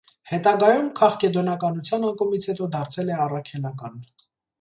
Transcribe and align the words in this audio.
Հետագայում, 0.29 0.85
քաղկեդոնականության 0.99 2.07
անկումից 2.07 2.47
հետո 2.53 2.69
դարձել 2.77 3.13
է 3.13 3.21
առաքելական։ 3.27 4.01